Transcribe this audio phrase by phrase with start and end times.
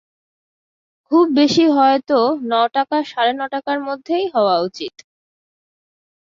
[1.11, 2.19] খুব বেশি হয় তো
[2.43, 4.93] ন-টাকা সাড়ে ন-টাকার মধ্যেই হওয়া উচিত।